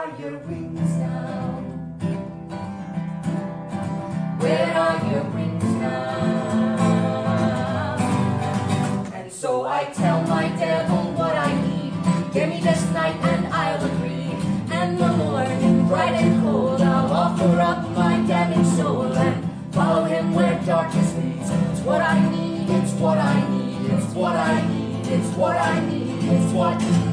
are 0.00 0.16
your 0.18 0.38
wings 0.48 0.96
now? 0.96 1.60
Where 4.40 4.72
are 4.84 4.98
your 5.12 5.24
wings 5.34 5.64
now? 5.64 7.16
And 9.12 9.30
so 9.30 9.66
I 9.66 9.84
tell 9.92 10.22
my 10.22 10.48
devil 10.56 11.12
what 11.12 11.36
I 11.36 11.52
need. 11.66 11.92
Give 12.32 12.48
me 12.48 12.60
this 12.60 12.82
night 12.94 13.16
and 13.30 13.46
I'll 13.48 13.84
agree. 13.84 14.32
And 14.72 14.98
the 14.98 15.08
morning, 15.08 15.86
bright 15.86 16.14
and 16.14 16.42
cold, 16.42 16.80
I'll 16.80 17.12
offer 17.12 17.60
up 17.60 17.86
my 17.90 18.24
damning 18.26 18.64
soul 18.76 19.12
and 19.12 19.74
follow 19.74 20.04
him 20.04 20.32
where 20.32 20.58
darkness 20.64 21.14
leads. 21.16 21.50
It's 21.50 21.80
what 21.80 22.00
I 22.00 22.26
need, 22.30 22.70
it's 22.70 22.92
what 22.92 23.18
I 23.18 23.46
need, 23.50 23.90
it's 23.90 24.14
what 24.14 24.34
I 24.34 24.66
need, 24.66 25.06
it's 25.08 25.36
what 25.36 25.56
I 25.56 25.80
need, 25.90 26.24
it's 26.24 26.52
what 26.54 26.76
I 26.82 27.09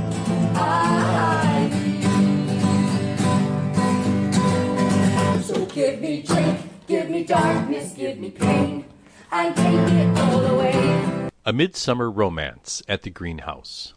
give 5.78 6.02
me 6.02 6.24
drink, 6.24 6.60
give 6.88 7.08
me 7.08 7.24
darkness, 7.24 7.94
give 7.94 8.18
me 8.18 8.32
pain, 8.32 8.84
and 9.32 9.56
take 9.56 9.74
it 9.74 10.18
all 10.18 10.46
away. 10.48 11.30
A 11.46 11.54
Midsummer 11.54 12.10
Romance 12.10 12.82
at 12.88 13.04
the 13.04 13.12
Greenhouse. 13.12 13.94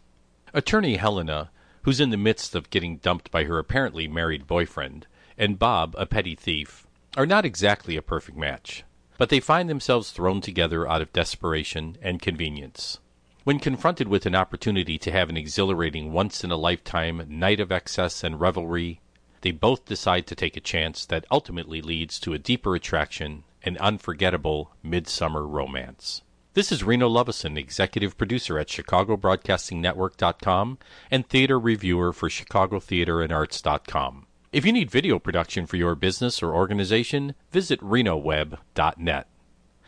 Attorney 0.53 0.97
Helena, 0.97 1.49
who's 1.81 1.99
in 1.99 2.11
the 2.11 2.17
midst 2.17 2.53
of 2.53 2.69
getting 2.69 2.97
dumped 2.97 3.31
by 3.31 3.45
her 3.45 3.57
apparently 3.57 4.07
married 4.07 4.45
boyfriend, 4.45 5.07
and 5.39 5.57
Bob, 5.57 5.95
a 5.97 6.05
petty 6.05 6.35
thief, 6.35 6.85
are 7.17 7.25
not 7.25 7.45
exactly 7.45 7.97
a 7.97 8.03
perfect 8.03 8.37
match, 8.37 8.83
but 9.17 9.29
they 9.29 9.39
find 9.39 9.67
themselves 9.67 10.11
thrown 10.11 10.39
together 10.39 10.87
out 10.87 11.01
of 11.01 11.11
desperation 11.11 11.97
and 11.99 12.21
convenience. 12.21 12.99
When 13.43 13.57
confronted 13.57 14.07
with 14.07 14.27
an 14.27 14.35
opportunity 14.35 14.99
to 14.99 15.11
have 15.11 15.29
an 15.29 15.37
exhilarating 15.37 16.13
once 16.13 16.43
in 16.43 16.51
a 16.51 16.57
lifetime 16.57 17.25
night 17.27 17.59
of 17.59 17.71
excess 17.71 18.23
and 18.23 18.39
revelry, 18.39 19.01
they 19.41 19.51
both 19.51 19.85
decide 19.85 20.27
to 20.27 20.35
take 20.35 20.55
a 20.55 20.61
chance 20.61 21.05
that 21.05 21.25
ultimately 21.29 21.81
leads 21.81 22.19
to 22.19 22.33
a 22.33 22.39
deeper 22.39 22.75
attraction 22.75 23.43
and 23.63 23.77
unforgettable 23.77 24.71
midsummer 24.81 25.45
romance. 25.45 26.21
This 26.53 26.71
is 26.71 26.83
Reno 26.83 27.07
Lovison, 27.07 27.57
executive 27.57 28.17
producer 28.17 28.59
at 28.59 28.67
ChicagoBroadcastingNetwork.com 28.67 30.77
and 31.09 31.27
theater 31.27 31.57
reviewer 31.57 32.11
for 32.11 32.27
ChicagoTheaterAndArts.com. 32.27 34.27
If 34.51 34.65
you 34.65 34.73
need 34.73 34.91
video 34.91 35.17
production 35.17 35.65
for 35.65 35.77
your 35.77 35.95
business 35.95 36.43
or 36.43 36.53
organization, 36.53 37.35
visit 37.51 37.79
RenoWeb.net. 37.79 39.27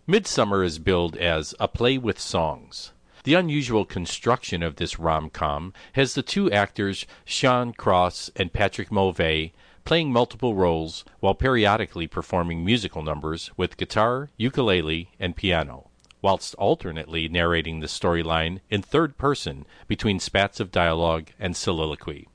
Midsummer 0.09 0.63
is 0.63 0.79
billed 0.79 1.17
as 1.17 1.53
a 1.59 1.67
play 1.67 1.97
with 1.97 2.19
songs. 2.19 2.93
The 3.23 3.33
unusual 3.33 3.83
construction 3.83 4.63
of 4.63 4.77
this 4.77 4.99
rom 4.99 5.29
com 5.29 5.73
has 5.93 6.13
the 6.13 6.21
two 6.21 6.49
actors, 6.49 7.05
Sean 7.25 7.73
Cross 7.73 8.31
and 8.37 8.53
Patrick 8.53 8.89
Mulvey, 8.89 9.51
playing 9.83 10.13
multiple 10.13 10.55
roles 10.55 11.03
while 11.19 11.35
periodically 11.35 12.07
performing 12.07 12.63
musical 12.63 13.03
numbers 13.03 13.51
with 13.57 13.75
guitar, 13.75 14.29
ukulele, 14.37 15.09
and 15.19 15.35
piano, 15.35 15.89
whilst 16.21 16.55
alternately 16.55 17.27
narrating 17.27 17.81
the 17.81 17.87
storyline 17.87 18.61
in 18.69 18.81
third 18.81 19.17
person 19.17 19.65
between 19.87 20.19
spats 20.19 20.61
of 20.61 20.71
dialogue 20.71 21.31
and 21.37 21.55
soliloquy. 21.55 22.29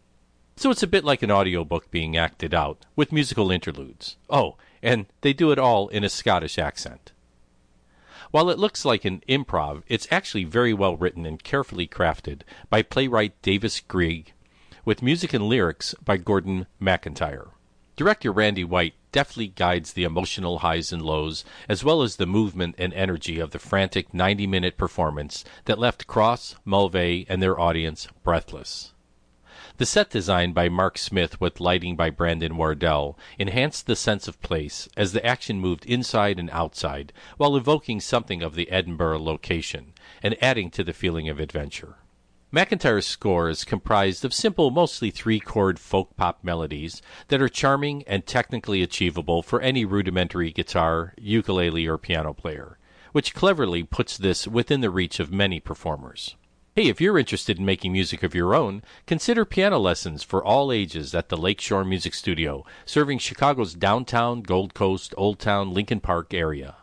So 0.56 0.70
it's 0.70 0.82
a 0.82 0.86
bit 0.86 1.04
like 1.04 1.22
an 1.22 1.30
audiobook 1.30 1.90
being 1.90 2.16
acted 2.16 2.54
out, 2.54 2.84
with 2.94 3.12
musical 3.12 3.50
interludes. 3.50 4.16
Oh, 4.28 4.56
and 4.82 5.06
they 5.22 5.32
do 5.32 5.50
it 5.50 5.58
all 5.58 5.88
in 5.88 6.04
a 6.04 6.08
Scottish 6.08 6.58
accent. 6.58 7.12
While 8.30 8.48
it 8.48 8.58
looks 8.58 8.84
like 8.84 9.04
an 9.04 9.22
improv, 9.28 9.82
it's 9.88 10.08
actually 10.10 10.44
very 10.44 10.72
well 10.72 10.96
written 10.96 11.26
and 11.26 11.42
carefully 11.42 11.86
crafted 11.86 12.42
by 12.70 12.82
playwright 12.82 13.40
Davis 13.42 13.80
Greig, 13.80 14.32
with 14.84 15.02
music 15.02 15.34
and 15.34 15.48
lyrics 15.48 15.94
by 16.04 16.16
Gordon 16.16 16.66
McIntyre. 16.80 17.50
Director 17.94 18.32
Randy 18.32 18.64
White 18.64 18.94
deftly 19.12 19.48
guides 19.48 19.92
the 19.92 20.04
emotional 20.04 20.60
highs 20.60 20.92
and 20.92 21.02
lows, 21.02 21.44
as 21.68 21.84
well 21.84 22.02
as 22.02 22.16
the 22.16 22.26
movement 22.26 22.74
and 22.78 22.94
energy 22.94 23.38
of 23.38 23.50
the 23.50 23.58
frantic 23.58 24.14
90 24.14 24.46
minute 24.46 24.78
performance 24.78 25.44
that 25.66 25.78
left 25.78 26.06
Cross, 26.06 26.56
Mulvey, 26.64 27.26
and 27.28 27.42
their 27.42 27.60
audience 27.60 28.08
breathless. 28.24 28.91
The 29.78 29.86
set 29.86 30.10
design 30.10 30.52
by 30.52 30.68
Mark 30.68 30.98
Smith 30.98 31.40
with 31.40 31.58
lighting 31.58 31.96
by 31.96 32.10
Brandon 32.10 32.56
Wardell 32.56 33.18
enhanced 33.38 33.86
the 33.86 33.96
sense 33.96 34.28
of 34.28 34.40
place 34.42 34.88
as 34.96 35.12
the 35.12 35.24
action 35.24 35.58
moved 35.58 35.86
inside 35.86 36.38
and 36.38 36.50
outside 36.50 37.12
while 37.38 37.56
evoking 37.56 37.98
something 37.98 38.42
of 38.42 38.54
the 38.54 38.70
Edinburgh 38.70 39.22
location 39.22 39.94
and 40.22 40.36
adding 40.42 40.70
to 40.72 40.84
the 40.84 40.92
feeling 40.92 41.28
of 41.28 41.40
adventure. 41.40 41.96
McIntyre's 42.52 43.06
score 43.06 43.48
is 43.48 43.64
comprised 43.64 44.26
of 44.26 44.34
simple, 44.34 44.70
mostly 44.70 45.10
three 45.10 45.40
chord 45.40 45.78
folk 45.78 46.14
pop 46.18 46.44
melodies 46.44 47.00
that 47.28 47.40
are 47.40 47.48
charming 47.48 48.02
and 48.06 48.26
technically 48.26 48.82
achievable 48.82 49.42
for 49.42 49.62
any 49.62 49.86
rudimentary 49.86 50.52
guitar, 50.52 51.14
ukulele, 51.16 51.86
or 51.86 51.96
piano 51.96 52.34
player, 52.34 52.78
which 53.12 53.32
cleverly 53.32 53.82
puts 53.82 54.18
this 54.18 54.46
within 54.46 54.82
the 54.82 54.90
reach 54.90 55.18
of 55.18 55.32
many 55.32 55.60
performers. 55.60 56.36
Hey, 56.74 56.88
if 56.88 57.02
you're 57.02 57.18
interested 57.18 57.58
in 57.58 57.66
making 57.66 57.92
music 57.92 58.22
of 58.22 58.34
your 58.34 58.54
own, 58.54 58.82
consider 59.06 59.44
piano 59.44 59.78
lessons 59.78 60.22
for 60.22 60.42
all 60.42 60.72
ages 60.72 61.14
at 61.14 61.28
the 61.28 61.36
Lakeshore 61.36 61.84
Music 61.84 62.14
Studio, 62.14 62.64
serving 62.86 63.18
Chicago's 63.18 63.74
downtown, 63.74 64.40
Gold 64.40 64.72
Coast, 64.72 65.12
Old 65.18 65.38
Town, 65.38 65.74
Lincoln 65.74 66.00
Park 66.00 66.32
area. 66.32 66.76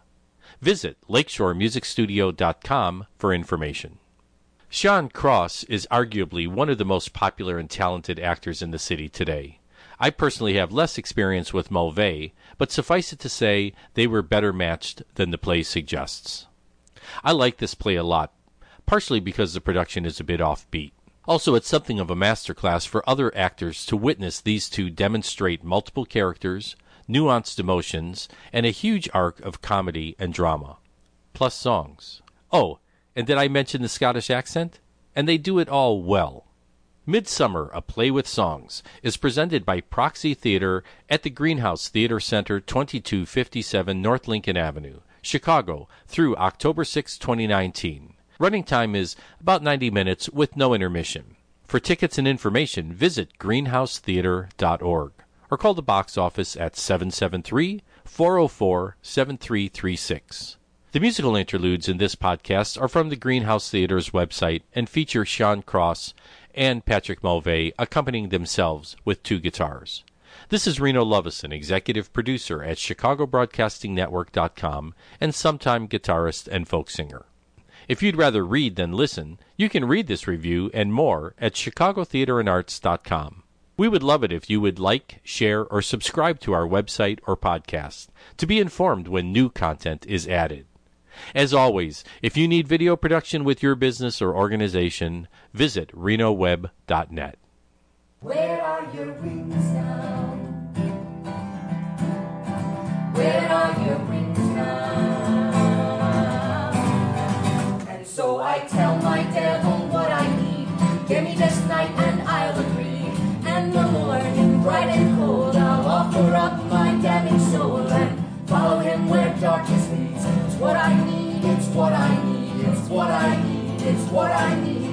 Visit 0.61 0.99
lakeshoremusicstudio.com 1.09 3.07
for 3.17 3.33
information. 3.33 3.97
Sean 4.69 5.09
Cross 5.09 5.63
is 5.63 5.87
arguably 5.89 6.47
one 6.47 6.69
of 6.69 6.77
the 6.77 6.85
most 6.85 7.11
popular 7.11 7.57
and 7.57 7.67
talented 7.67 8.19
actors 8.19 8.61
in 8.61 8.69
the 8.69 8.77
city 8.77 9.09
today. 9.09 9.57
I 9.99 10.11
personally 10.11 10.53
have 10.53 10.71
less 10.71 10.99
experience 10.99 11.51
with 11.51 11.71
Mulvey, 11.71 12.35
but 12.59 12.71
suffice 12.71 13.11
it 13.11 13.17
to 13.21 13.29
say 13.29 13.73
they 13.95 14.05
were 14.05 14.21
better 14.21 14.53
matched 14.53 15.01
than 15.15 15.31
the 15.31 15.39
play 15.39 15.63
suggests. 15.63 16.45
I 17.23 17.31
like 17.31 17.57
this 17.57 17.73
play 17.73 17.95
a 17.95 18.03
lot, 18.03 18.33
partially 18.89 19.19
because 19.19 19.53
the 19.53 19.61
production 19.61 20.03
is 20.03 20.19
a 20.19 20.23
bit 20.23 20.39
offbeat. 20.39 20.91
Also, 21.27 21.53
it's 21.53 21.67
something 21.67 21.99
of 21.99 22.09
a 22.09 22.15
masterclass 22.15 22.87
for 22.87 23.07
other 23.07 23.31
actors 23.37 23.85
to 23.85 23.95
witness 23.95 24.41
these 24.41 24.67
two 24.67 24.89
demonstrate 24.89 25.63
multiple 25.63 26.05
characters, 26.05 26.75
nuanced 27.07 27.59
emotions, 27.59 28.27
and 28.51 28.65
a 28.65 28.71
huge 28.71 29.07
arc 29.13 29.39
of 29.41 29.61
comedy 29.61 30.15
and 30.17 30.33
drama. 30.33 30.77
Plus 31.33 31.53
songs. 31.53 32.23
Oh, 32.51 32.79
and 33.15 33.27
did 33.27 33.37
I 33.37 33.47
mention 33.47 33.83
the 33.83 33.89
Scottish 33.89 34.31
accent? 34.31 34.79
And 35.15 35.29
they 35.29 35.37
do 35.37 35.59
it 35.59 35.69
all 35.69 36.01
well. 36.01 36.47
Midsummer, 37.05 37.69
a 37.75 37.83
play 37.83 38.09
with 38.09 38.27
songs, 38.27 38.81
is 39.03 39.17
presented 39.17 39.67
by 39.67 39.81
Proxy 39.81 40.33
Theater 40.33 40.83
at 41.07 41.21
the 41.21 41.29
Greenhouse 41.29 41.89
Theater 41.89 42.19
Center, 42.19 42.59
2257 42.59 44.01
North 44.01 44.27
Lincoln 44.27 44.57
Avenue, 44.57 45.01
Chicago, 45.21 45.87
through 46.07 46.35
October 46.37 46.83
6, 46.83 47.19
2019. 47.19 48.15
Running 48.41 48.63
time 48.63 48.95
is 48.95 49.17
about 49.41 49.63
90 49.63 49.91
minutes 49.91 50.29
with 50.29 50.55
no 50.55 50.73
intermission. 50.73 51.35
For 51.67 51.77
tickets 51.77 52.17
and 52.17 52.25
information, 52.25 52.93
visit 52.93 53.37
greenhousetheater.org 53.37 55.11
or 55.51 55.57
call 55.57 55.73
the 55.73 55.81
box 55.81 56.17
office 56.17 56.55
at 56.55 56.77
773 56.77 57.83
404 58.05 58.95
7336. 59.01 60.55
The 60.93 61.01
musical 61.01 61.35
interludes 61.35 61.89
in 61.89 61.97
this 61.97 62.15
podcast 62.15 62.81
are 62.81 62.87
from 62.87 63.09
the 63.09 63.17
Greenhouse 63.17 63.69
Theater's 63.69 64.11
website 64.11 64.61
and 64.73 64.87
feature 64.87 65.25
Sean 65.25 65.61
Cross 65.61 66.13
and 66.55 66.85
Patrick 66.85 67.21
Mulvey 67.21 67.73
accompanying 67.77 68.29
themselves 68.29 68.95
with 69.03 69.21
two 69.21 69.41
guitars. 69.41 70.05
This 70.47 70.65
is 70.65 70.79
Reno 70.79 71.03
Lovison, 71.03 71.51
executive 71.51 72.13
producer 72.13 72.63
at 72.63 72.77
ChicagoBroadcastingNetwork.com 72.77 74.93
and 75.19 75.35
sometime 75.35 75.89
guitarist 75.89 76.47
and 76.47 76.69
folk 76.69 76.89
singer. 76.89 77.25
If 77.89 78.03
you'd 78.03 78.15
rather 78.15 78.45
read 78.45 78.75
than 78.75 78.91
listen, 78.91 79.39
you 79.57 79.67
can 79.67 79.83
read 79.83 80.05
this 80.05 80.27
review 80.27 80.69
and 80.75 80.93
more 80.93 81.33
at 81.39 81.55
ChicagoTheaterAndArts.com. 81.55 83.41
We 83.77 83.87
would 83.87 84.03
love 84.03 84.23
it 84.23 84.31
if 84.31 84.47
you 84.47 84.61
would 84.61 84.77
like, 84.77 85.21
share, 85.23 85.65
or 85.65 85.81
subscribe 85.81 86.39
to 86.41 86.53
our 86.53 86.67
website 86.67 87.17
or 87.25 87.35
podcast 87.35 88.09
to 88.37 88.45
be 88.45 88.59
informed 88.59 89.07
when 89.07 89.31
new 89.31 89.49
content 89.49 90.05
is 90.07 90.27
added. 90.27 90.67
As 91.33 91.51
always, 91.51 92.03
if 92.21 92.37
you 92.37 92.47
need 92.47 92.67
video 92.67 92.95
production 92.95 93.43
with 93.43 93.63
your 93.63 93.73
business 93.73 94.21
or 94.21 94.35
organization, 94.35 95.27
visit 95.51 95.91
renoweb.net. 95.91 97.39
Where 98.21 98.61
are 98.61 98.87
your 98.93 99.13
wings 99.13 99.65
now? 99.73 100.35
Where 103.15 103.48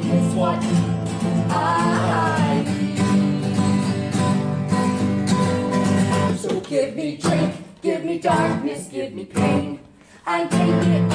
I 0.06 0.12
need. 0.12 0.24
It's 0.24 0.34
what 0.34 0.62
I 1.50 2.64
need. 6.30 6.38
So 6.38 6.60
give 6.60 6.94
me 6.96 7.16
drink, 7.16 7.54
give 7.82 8.04
me 8.04 8.18
darkness, 8.18 8.88
give 8.88 9.12
me 9.12 9.24
pain, 9.24 9.80
and 10.26 10.50
take 10.50 10.68
it 10.68 11.05